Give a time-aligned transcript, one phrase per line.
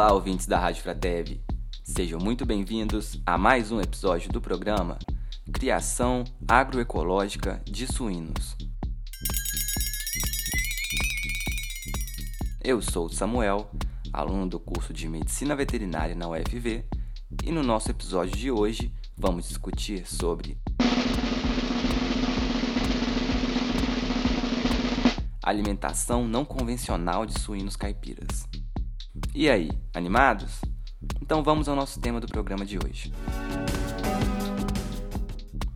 [0.00, 1.42] Olá, ouvintes da Rádio Fratev.
[1.84, 4.98] Sejam muito bem-vindos a mais um episódio do programa
[5.52, 8.56] Criação Agroecológica de Suínos.
[12.64, 13.70] Eu sou Samuel,
[14.10, 16.82] aluno do curso de Medicina Veterinária na UFV,
[17.44, 20.56] e no nosso episódio de hoje vamos discutir sobre
[25.42, 28.48] alimentação não convencional de suínos caipiras.
[29.32, 30.60] E aí, animados?
[31.22, 33.12] Então vamos ao nosso tema do programa de hoje.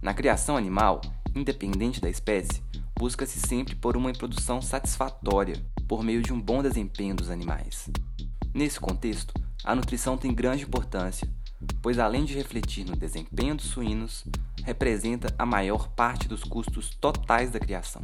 [0.02, 1.00] Na criação animal,
[1.36, 2.60] independente da espécie,
[2.98, 7.88] busca-se sempre por uma produção satisfatória, por meio de um bom desempenho dos animais.
[8.52, 9.32] Nesse contexto,
[9.62, 11.28] a nutrição tem grande importância,
[11.80, 14.24] pois além de refletir no desempenho dos suínos,
[14.64, 18.02] representa a maior parte dos custos totais da criação.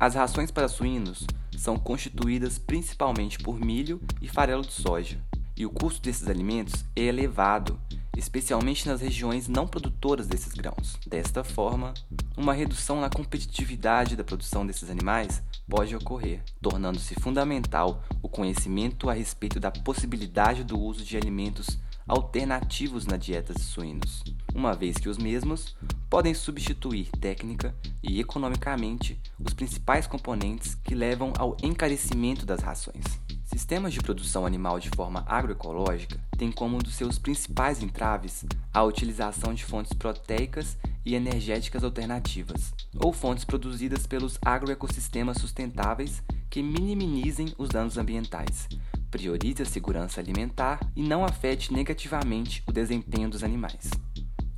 [0.00, 1.26] As rações para suínos
[1.60, 5.22] são constituídas principalmente por milho e farelo de soja,
[5.54, 7.78] e o custo desses alimentos é elevado,
[8.16, 10.98] especialmente nas regiões não produtoras desses grãos.
[11.06, 11.92] Desta forma,
[12.34, 19.12] uma redução na competitividade da produção desses animais pode ocorrer, tornando-se fundamental o conhecimento a
[19.12, 24.22] respeito da possibilidade do uso de alimentos alternativos na dieta de suínos,
[24.54, 25.76] uma vez que os mesmos
[26.08, 33.04] podem substituir técnica e economicamente os principais componentes que levam ao encarecimento das rações.
[33.44, 38.82] Sistemas de produção animal de forma agroecológica têm como um dos seus principais entraves a
[38.82, 47.52] utilização de fontes proteicas e energéticas alternativas, ou fontes produzidas pelos agroecossistemas sustentáveis que minimizem
[47.58, 48.68] os danos ambientais,
[49.10, 53.90] priorize a segurança alimentar e não afete negativamente o desempenho dos animais.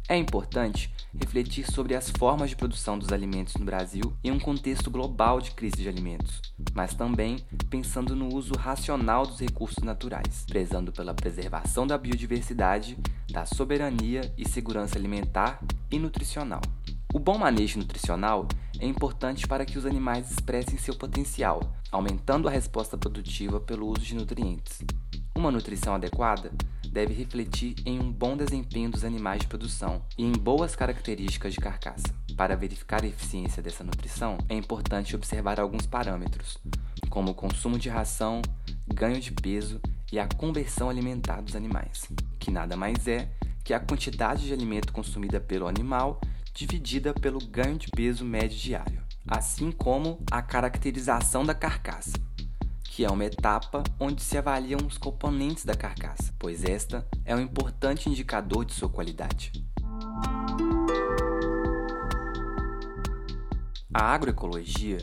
[0.08, 4.90] É importante refletir sobre as formas de produção dos alimentos no Brasil em um contexto
[4.90, 6.42] global de crise de alimentos,
[6.74, 7.38] mas também
[7.70, 12.98] pensando no uso racional dos recursos naturais, prezando pela preservação da biodiversidade,
[13.30, 16.60] da soberania e segurança alimentar e nutricional.
[17.14, 18.48] O bom manejo nutricional
[18.82, 24.00] é importante para que os animais expressem seu potencial, aumentando a resposta produtiva pelo uso
[24.00, 24.80] de nutrientes.
[25.36, 26.50] Uma nutrição adequada
[26.90, 31.60] deve refletir em um bom desempenho dos animais de produção e em boas características de
[31.60, 32.12] carcaça.
[32.36, 36.58] Para verificar a eficiência dessa nutrição, é importante observar alguns parâmetros,
[37.08, 38.42] como o consumo de ração,
[38.92, 42.10] ganho de peso e a conversão alimentar dos animais,
[42.40, 43.30] que nada mais é
[43.62, 46.20] que a quantidade de alimento consumida pelo animal
[46.52, 52.12] dividida pelo ganho de peso médio diário, assim como a caracterização da carcaça,
[52.84, 57.40] que é uma etapa onde se avaliam os componentes da carcaça, pois esta é um
[57.40, 59.52] importante indicador de sua qualidade.
[63.94, 64.98] A agroecologia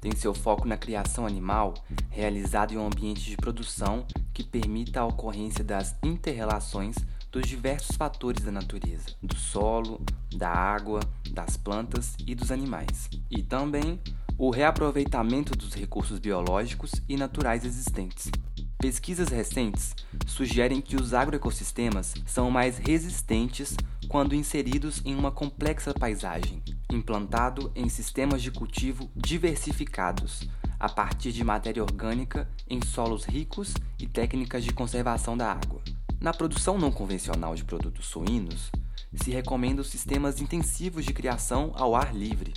[0.00, 1.74] tem seu foco na criação animal
[2.10, 6.96] realizada em um ambiente de produção que permita a ocorrência das interrelações
[7.34, 10.00] dos diversos fatores da natureza, do solo,
[10.36, 11.00] da água,
[11.32, 13.98] das plantas e dos animais, e também
[14.38, 18.30] o reaproveitamento dos recursos biológicos e naturais existentes.
[18.78, 19.96] Pesquisas recentes
[20.28, 26.62] sugerem que os agroecossistemas são mais resistentes quando inseridos em uma complexa paisagem,
[26.92, 34.06] implantado em sistemas de cultivo diversificados, a partir de matéria orgânica em solos ricos e
[34.06, 35.82] técnicas de conservação da água.
[36.20, 38.70] Na produção não convencional de produtos suínos,
[39.14, 42.52] se recomenda os sistemas intensivos de criação ao ar livre,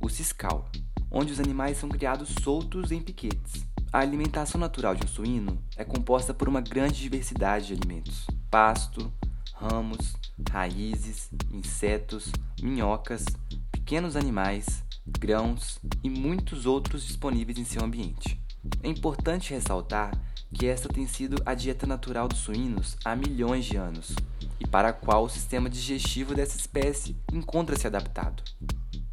[0.00, 0.70] o CISCAL,
[1.10, 3.66] onde os animais são criados soltos em piquetes.
[3.92, 9.12] A alimentação natural de um suíno é composta por uma grande diversidade de alimentos: pasto,
[9.54, 10.14] ramos,
[10.50, 13.24] raízes, insetos, minhocas,
[13.70, 18.40] pequenos animais, grãos e muitos outros disponíveis em seu ambiente.
[18.82, 20.12] É importante ressaltar
[20.52, 24.14] que esta tem sido a dieta natural dos suínos há milhões de anos
[24.60, 28.42] e para a qual o sistema digestivo dessa espécie encontra-se adaptado.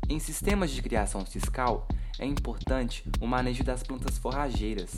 [0.07, 1.87] Em sistemas de criação fiscal,
[2.17, 4.91] é importante o manejo das plantas forrageiras,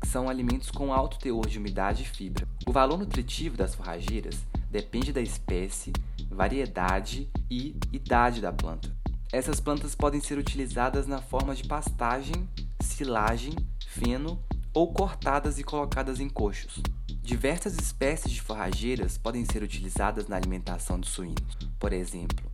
[0.00, 2.48] que são alimentos com alto teor de umidade e fibra.
[2.66, 5.92] O valor nutritivo das forrageiras depende da espécie,
[6.28, 8.90] variedade e idade da planta.
[9.32, 12.48] Essas plantas podem ser utilizadas na forma de pastagem,
[12.80, 13.54] silagem,
[13.86, 14.40] feno
[14.74, 16.82] ou cortadas e colocadas em coxos.
[17.22, 22.44] Diversas espécies de forrageiras podem ser utilizadas na alimentação dos suínos, por exemplo,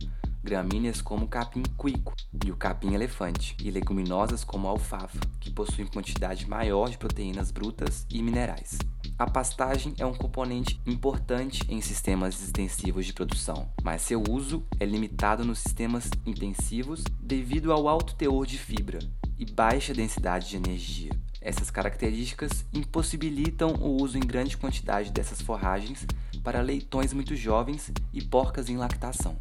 [0.43, 2.15] gramíneas como o capim cuico
[2.45, 7.51] e o capim elefante, e leguminosas como a alfafa, que possuem quantidade maior de proteínas
[7.51, 8.77] brutas e minerais.
[9.19, 14.85] A pastagem é um componente importante em sistemas extensivos de produção, mas seu uso é
[14.85, 18.99] limitado nos sistemas intensivos devido ao alto teor de fibra
[19.37, 21.11] e baixa densidade de energia.
[21.41, 26.05] Essas características impossibilitam o uso em grande quantidade dessas forragens
[26.43, 29.35] para leitões muito jovens e porcas em lactação.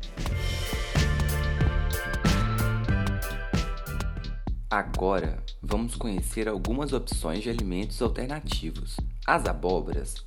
[4.70, 8.96] Agora, vamos conhecer algumas opções de alimentos alternativos.
[9.26, 10.24] As abóboras,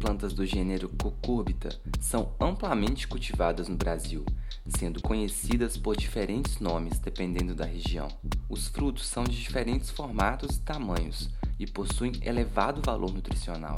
[0.00, 4.24] plantas do gênero Cucurbita, são amplamente cultivadas no Brasil,
[4.66, 8.08] sendo conhecidas por diferentes nomes dependendo da região.
[8.48, 13.76] Os frutos são de diferentes formatos e tamanhos e possuem elevado valor nutricional.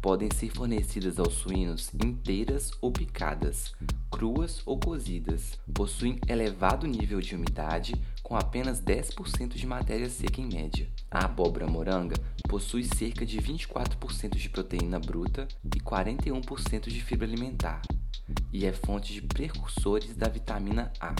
[0.00, 3.74] Podem ser fornecidas aos suínos inteiras ou picadas,
[4.10, 5.58] cruas ou cozidas.
[5.74, 7.94] Possuem elevado nível de umidade,
[8.30, 10.88] com apenas 10% de matéria seca em média.
[11.10, 12.14] A abóbora moranga
[12.48, 17.82] possui cerca de 24% de proteína bruta e 41% de fibra alimentar,
[18.52, 21.12] e é fonte de precursores da vitamina A.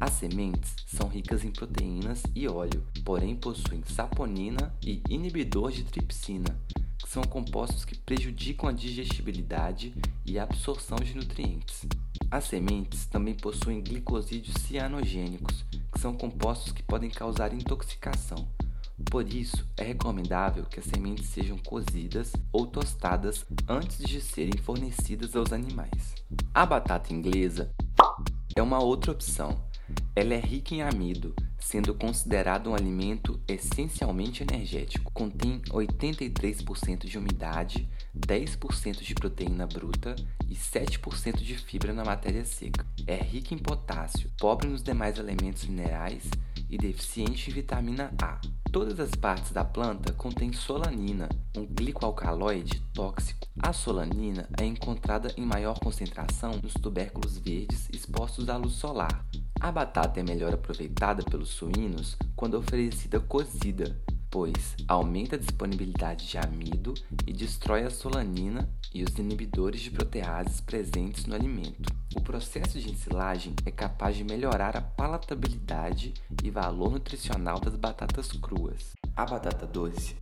[0.00, 6.58] As sementes são ricas em proteínas e óleo, porém possuem saponina e inibidor de tripsina,
[6.98, 9.94] que são compostos que prejudicam a digestibilidade
[10.26, 11.86] e a absorção de nutrientes.
[12.28, 15.64] As sementes também possuem glicosídeos cianogênicos,
[15.98, 18.48] são compostos que podem causar intoxicação.
[19.10, 25.36] Por isso, é recomendável que as sementes sejam cozidas ou tostadas antes de serem fornecidas
[25.36, 26.14] aos animais.
[26.54, 27.70] A batata inglesa
[28.54, 29.62] é uma outra opção.
[30.14, 35.12] Ela é rica em amido, sendo considerado um alimento essencialmente energético.
[35.12, 40.16] Contém 83% de umidade, 10% de proteína bruta
[40.48, 42.86] e 7% de fibra na matéria seca.
[43.06, 46.24] É rica em potássio, pobre nos demais elementos minerais
[46.68, 48.40] e deficiente em vitamina A.
[48.72, 53.46] Todas as partes da planta contêm solanina, um glicoalcaloide tóxico.
[53.62, 59.24] A solanina é encontrada em maior concentração nos tubérculos verdes expostos à luz solar.
[59.58, 63.98] A batata é melhor aproveitada pelos suínos quando oferecida cozida,
[64.36, 66.92] pois aumenta a disponibilidade de amido
[67.26, 71.90] e destrói a solanina e os inibidores de proteases presentes no alimento.
[72.14, 76.12] O processo de ensilagem é capaz de melhorar a palatabilidade
[76.44, 78.92] e valor nutricional das batatas cruas.
[79.16, 80.14] A batata doce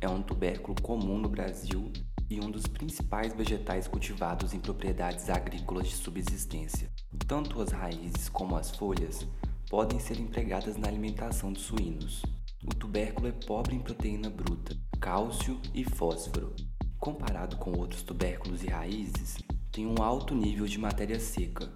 [0.00, 1.92] é um tubérculo comum no Brasil
[2.28, 6.90] e um dos principais vegetais cultivados em propriedades agrícolas de subsistência.
[7.28, 9.24] Tanto as raízes como as folhas
[9.70, 12.22] podem ser empregadas na alimentação dos suínos.
[12.64, 16.54] O tubérculo é pobre em proteína bruta, cálcio e fósforo.
[16.96, 19.38] Comparado com outros tubérculos e raízes,
[19.72, 21.68] tem um alto nível de matéria seca,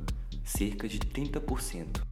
[0.45, 2.03] cerca de 30%.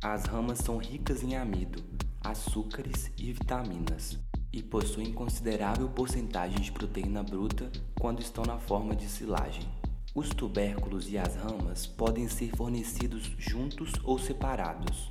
[0.00, 1.82] As ramas são ricas em amido,
[2.20, 4.16] açúcares e vitaminas,
[4.52, 9.66] e possuem considerável porcentagem de proteína bruta quando estão na forma de silagem.
[10.14, 15.08] Os tubérculos e as ramas podem ser fornecidos juntos ou separados,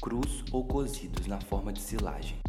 [0.00, 2.43] crus ou cozidos na forma de silagem.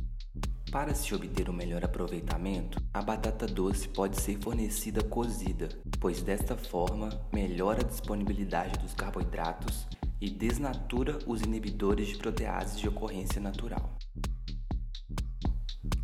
[0.75, 5.69] Para se obter um melhor aproveitamento, a batata doce pode ser fornecida cozida,
[6.01, 9.87] pois desta forma melhora a disponibilidade dos carboidratos
[10.19, 13.97] e desnatura os inibidores de proteases de ocorrência natural.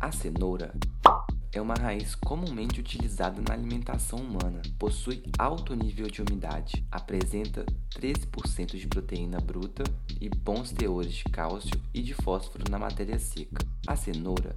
[0.00, 0.72] A cenoura
[1.52, 4.62] é uma raiz comumente utilizada na alimentação humana.
[4.78, 9.84] Possui alto nível de umidade, apresenta 13% de proteína bruta
[10.20, 13.66] e bons teores de cálcio e de fósforo na matéria seca.
[13.86, 14.56] A cenoura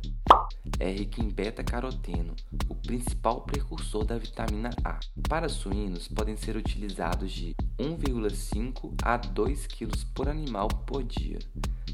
[0.80, 2.36] é rica em beta-caroteno,
[2.70, 5.00] o principal precursor da vitamina A.
[5.28, 11.40] Para suínos, podem ser utilizados de 1,5 a 2 kg por animal por dia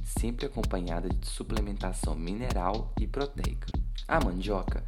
[0.03, 3.70] sempre acompanhada de suplementação mineral e proteica.
[4.11, 4.83] A mandioca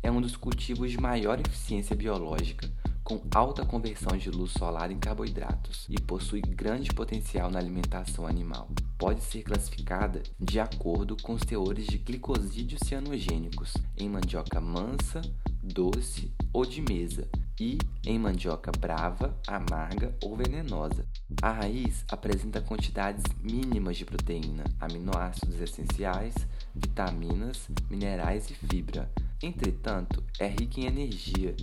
[0.00, 2.70] é um dos cultivos de maior eficiência biológica,
[3.02, 8.68] com alta conversão de luz solar em carboidratos e possui grande potencial na alimentação animal.
[8.96, 15.20] Pode ser classificada de acordo com os teores de glicosídeos cianogênicos em mandioca mansa,
[15.60, 21.06] doce ou de mesa, e em mandioca brava, amarga ou venenosa.
[21.42, 26.34] A raiz apresenta quantidades mínimas de proteína, aminoácidos essenciais,
[26.74, 29.10] vitaminas, minerais e fibra.
[29.42, 31.54] Entretanto, é rica em energia,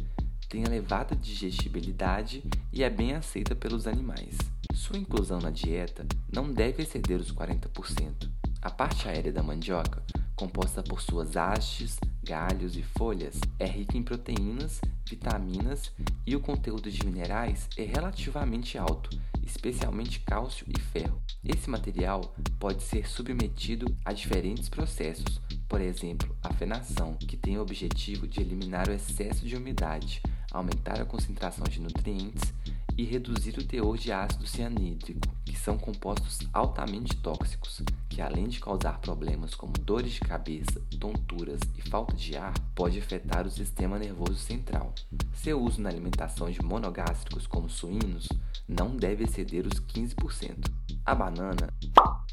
[0.49, 2.43] tem elevada digestibilidade
[2.73, 4.37] e é bem aceita pelos animais.
[4.73, 8.29] Sua inclusão na dieta não deve exceder os 40%.
[8.61, 10.03] A parte aérea da mandioca
[10.35, 15.91] composta por suas hastes, galhos e folhas, é rica em proteínas, vitaminas
[16.25, 19.09] e o conteúdo de minerais é relativamente alto,
[19.43, 21.21] especialmente cálcio e ferro.
[21.43, 27.61] Esse material pode ser submetido a diferentes processos, por exemplo, a fenação, que tem o
[27.61, 32.53] objetivo de eliminar o excesso de umidade, aumentar a concentração de nutrientes
[32.97, 35.27] e reduzir o teor de ácido cianídrico,
[35.61, 41.87] são compostos altamente tóxicos, que além de causar problemas como dores de cabeça, tonturas e
[41.87, 44.91] falta de ar, pode afetar o sistema nervoso central.
[45.35, 48.27] Seu uso na alimentação de monogástricos como suínos
[48.67, 50.67] não deve exceder os 15%.
[51.05, 51.71] A banana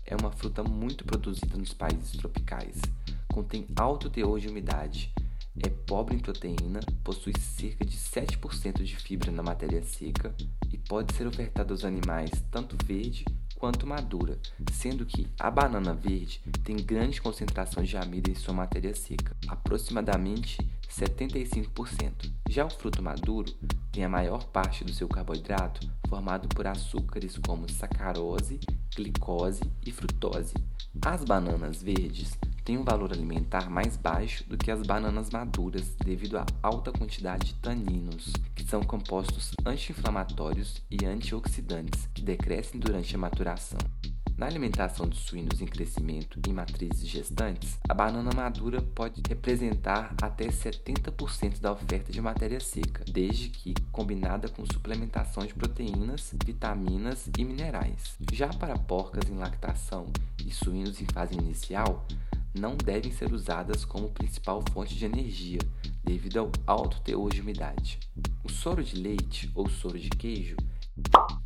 [0.07, 2.81] é uma fruta muito produzida nos países tropicais,
[3.31, 5.13] contém alto teor de umidade,
[5.63, 10.35] é pobre em proteína, possui cerca de 7% de fibra na matéria seca
[10.73, 13.25] e pode ser ofertada aos animais tanto verde
[13.59, 14.39] quanto madura,
[14.73, 20.59] sendo que a banana verde tem grande concentração de amido em sua matéria seca, aproximadamente
[20.89, 22.33] 75%.
[22.49, 23.53] Já o fruto maduro
[23.91, 28.61] tem a maior parte do seu carboidrato formado por açúcares como sacarose,
[28.95, 30.55] glicose e frutose.
[31.05, 36.37] As bananas verdes tem um valor alimentar mais baixo do que as bananas maduras devido
[36.37, 43.19] à alta quantidade de taninos, que são compostos anti-inflamatórios e antioxidantes que decrescem durante a
[43.19, 43.79] maturação.
[44.37, 50.49] Na alimentação dos suínos em crescimento em matrizes gestantes, a banana madura pode representar até
[50.49, 57.45] 70% da oferta de matéria seca, desde que combinada com suplementação de proteínas, vitaminas e
[57.45, 58.15] minerais.
[58.31, 60.07] Já para porcas em lactação
[60.47, 62.07] e suínos em fase inicial,
[62.59, 65.61] não devem ser usadas como principal fonte de energia,
[66.03, 67.99] devido ao alto teor de umidade.
[68.43, 70.57] O soro de leite ou soro de queijo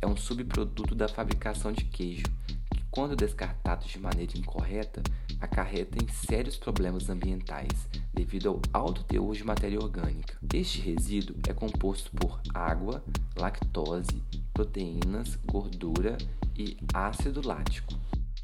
[0.01, 2.23] é um subproduto da fabricação de queijo
[2.71, 5.03] que, quando descartado de maneira incorreta,
[5.39, 10.37] acarreta em sérios problemas ambientais devido ao alto teor de matéria orgânica.
[10.53, 13.03] Este resíduo é composto por água,
[13.35, 16.17] lactose, proteínas, gordura
[16.57, 17.93] e ácido lático.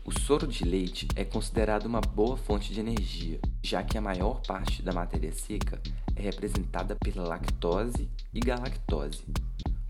[0.10, 4.42] O soro de leite é considerado uma boa fonte de energia, já que a maior
[4.42, 5.80] parte da matéria seca
[6.16, 9.24] é representada pela lactose e galactose.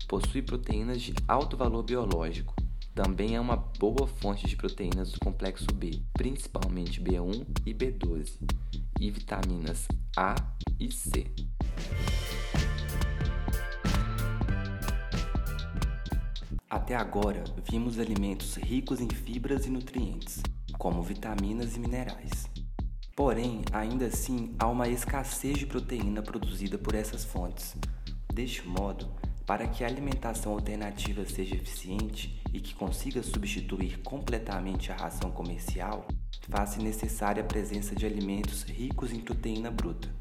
[0.06, 2.54] Possui proteínas de alto valor biológico.
[2.94, 8.36] Também é uma boa fonte de proteínas do complexo B, principalmente B1 e B12,
[9.00, 10.34] e vitaminas A
[10.78, 11.24] e C.
[16.90, 20.42] Até agora, vimos alimentos ricos em fibras e nutrientes,
[20.76, 22.50] como vitaminas e minerais.
[23.14, 27.76] Porém, ainda assim, há uma escassez de proteína produzida por essas fontes.
[28.34, 29.06] Deste modo,
[29.46, 36.08] para que a alimentação alternativa seja eficiente e que consiga substituir completamente a ração comercial,
[36.48, 40.12] faz-se necessária a presença de alimentos ricos em proteína bruta,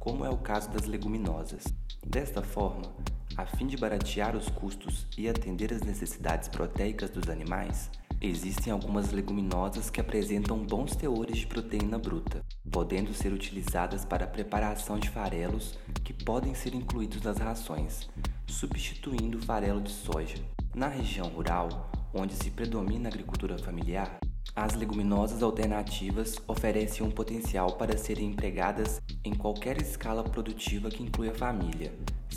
[0.00, 1.62] como é o caso das leguminosas.
[2.04, 2.92] Desta forma,
[3.36, 9.10] a fim de baratear os custos e atender às necessidades proteicas dos animais, existem algumas
[9.10, 15.10] leguminosas que apresentam bons teores de proteína bruta, podendo ser utilizadas para a preparação de
[15.10, 18.08] farelos que podem ser incluídos nas rações,
[18.46, 20.36] substituindo o farelo de soja.
[20.74, 24.18] Na região rural, onde se predomina a agricultura familiar,
[24.54, 31.30] as leguminosas alternativas oferecem um potencial para serem empregadas em qualquer escala produtiva que inclua
[31.30, 31.92] a família,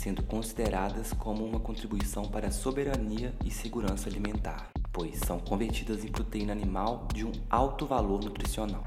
[0.06, 6.06] sendo consideradas como uma contribuição para a soberania e segurança alimentar, pois são convertidas em
[6.06, 8.84] proteína animal de um alto valor nutricional.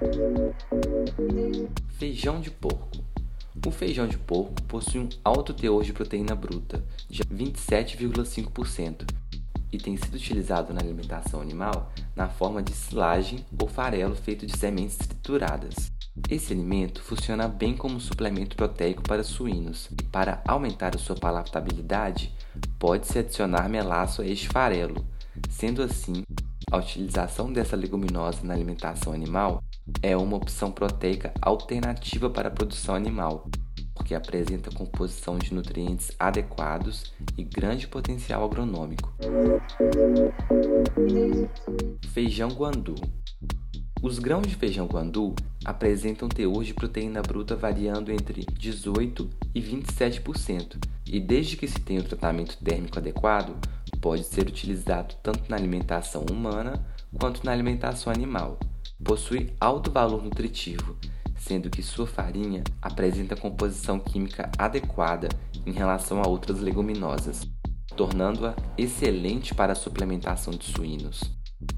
[1.90, 3.04] Feijão de porco.
[3.68, 9.06] O feijão de porco possui um alto teor de proteína bruta, de 27,5%,
[9.72, 14.58] e tem sido utilizado na alimentação animal na forma de silagem ou farelo feito de
[14.58, 15.92] sementes trituradas.
[16.30, 22.34] Esse alimento funciona bem como suplemento proteico para suínos e para aumentar a sua palatabilidade,
[22.78, 25.06] pode-se adicionar melaço a este farelo.
[25.50, 26.24] Sendo assim,
[26.72, 29.64] a utilização dessa leguminosa na alimentação animal
[30.02, 33.50] é uma opção proteica alternativa para a produção animal,
[34.00, 39.13] porque apresenta composição de nutrientes adequados e grande potencial agronômico.
[42.13, 42.96] Feijão guandu.
[44.01, 50.77] Os grãos de feijão guandu apresentam teor de proteína bruta variando entre 18 e 27%,
[51.06, 53.58] e desde que se tenha o tratamento térmico adequado,
[54.00, 56.82] pode ser utilizado tanto na alimentação humana
[57.20, 58.58] quanto na alimentação animal.
[59.03, 60.96] Possui alto valor nutritivo,
[61.39, 65.29] sendo que sua farinha apresenta composição química adequada
[65.65, 67.48] em relação a outras leguminosas,
[67.96, 71.22] tornando-a excelente para a suplementação de suínos.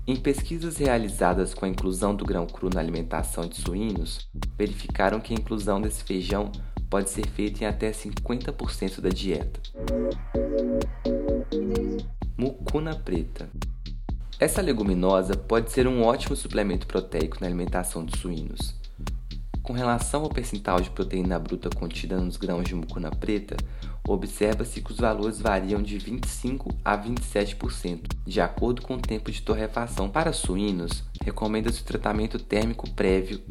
[0.05, 5.33] Em pesquisas realizadas com a inclusão do grão cru na alimentação de suínos, verificaram que
[5.33, 6.51] a inclusão desse feijão
[6.89, 9.59] pode ser feita em até 50% da dieta.
[12.37, 13.49] Mucuna preta.
[14.39, 18.80] Essa leguminosa pode ser um ótimo suplemento proteico na alimentação de suínos.
[19.63, 23.55] Com relação ao percentual de proteína bruta contida nos grãos de mucuna preta,
[24.07, 29.41] observa-se que os valores variam de 25% a 27%, de acordo com o tempo de
[29.41, 30.09] torrefação.
[30.09, 33.41] Para suínos, recomenda-se o tratamento térmico prévio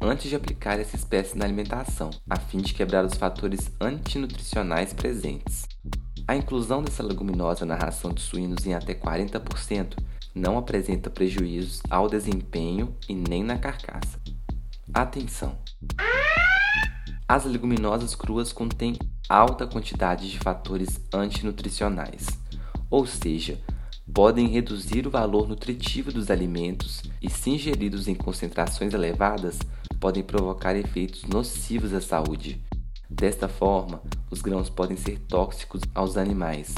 [0.00, 5.66] antes de aplicar essa espécie na alimentação, a fim de quebrar os fatores antinutricionais presentes.
[6.26, 9.98] A inclusão dessa leguminosa na ração de suínos em até 40%
[10.34, 14.19] não apresenta prejuízos ao desempenho e nem na carcaça.
[15.00, 15.56] Atenção!
[17.26, 18.98] As leguminosas cruas contêm
[19.30, 22.26] alta quantidade de fatores antinutricionais,
[22.90, 23.58] ou seja,
[24.12, 29.58] podem reduzir o valor nutritivo dos alimentos e, se ingeridos em concentrações elevadas,
[29.98, 32.62] podem provocar efeitos nocivos à saúde.
[33.08, 36.74] Desta forma, os grãos podem ser tóxicos aos animais.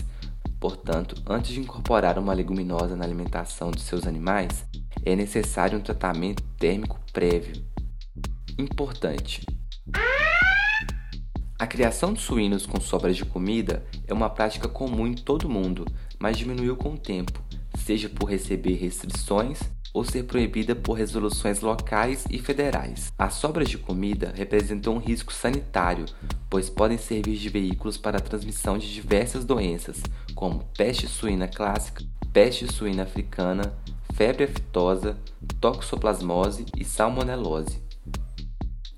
[0.60, 4.64] Portanto, antes de incorporar uma leguminosa na alimentação dos seus animais,
[5.04, 7.71] é necessário um tratamento térmico prévio.
[8.58, 9.42] Importante:
[11.58, 15.86] a criação de suínos com sobras de comida é uma prática comum em todo mundo,
[16.18, 17.40] mas diminuiu com o tempo,
[17.78, 19.60] seja por receber restrições
[19.94, 23.12] ou ser proibida por resoluções locais e federais.
[23.18, 26.06] As sobras de comida representam um risco sanitário,
[26.50, 30.02] pois podem servir de veículos para a transmissão de diversas doenças,
[30.34, 33.74] como peste suína clássica, peste suína africana,
[34.14, 35.18] febre aftosa,
[35.60, 37.91] toxoplasmose e salmonelose.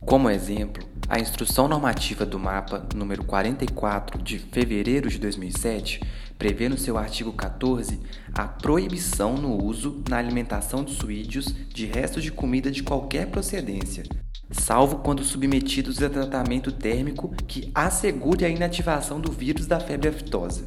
[0.06, 6.02] Como exemplo, a Instrução Normativa do Mapa número 44 de fevereiro de 2007
[6.38, 8.00] prevê no seu artigo 14
[8.34, 14.04] a proibição no uso na alimentação de suídeos de restos de comida de qualquer procedência,
[14.50, 20.66] salvo quando submetidos a tratamento térmico que assegure a inativação do vírus da febre aftosa.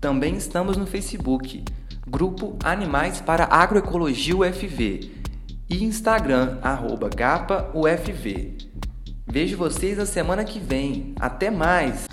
[0.00, 1.62] Também estamos no Facebook,
[2.08, 5.10] Grupo Animais para Agroecologia UFV
[5.68, 8.67] e Instagram, arroba GapaUFV.
[9.30, 11.14] Vejo vocês na semana que vem.
[11.20, 12.06] Até mais!